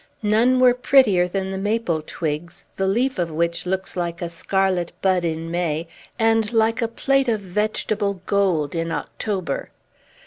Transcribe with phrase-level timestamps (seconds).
[0.23, 4.93] None were prettier than the maple twigs, the leaf of which looks like a scarlet
[5.03, 9.69] bud in May, and like a plate of vegetable gold in October.